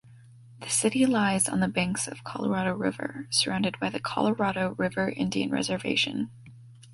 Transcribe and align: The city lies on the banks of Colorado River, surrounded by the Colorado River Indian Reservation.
The 0.61 0.67
city 0.71 1.05
lies 1.05 1.47
on 1.47 1.59
the 1.59 1.67
banks 1.67 2.07
of 2.07 2.23
Colorado 2.23 2.73
River, 2.73 3.27
surrounded 3.29 3.79
by 3.79 3.91
the 3.91 3.99
Colorado 3.99 4.73
River 4.75 5.09
Indian 5.09 5.51
Reservation. 5.51 6.31